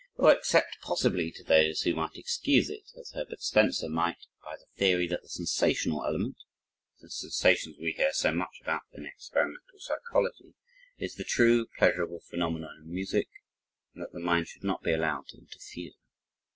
[0.15, 4.65] or, except, possibly to those who might excuse it, as Herbert Spencer might by the
[4.75, 6.37] theory that the sensational element
[7.01, 10.55] (the sensations we hear so much about in experimental psychology)
[10.97, 13.29] is the true pleasurable phenomenon in music
[13.93, 15.91] and that the mind should not be allowed to interfere?